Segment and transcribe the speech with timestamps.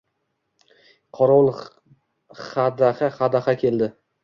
[1.17, 1.51] Qorovul
[2.41, 3.95] hadaha-hadaha keldi.